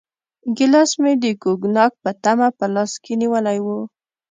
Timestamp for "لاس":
2.73-2.91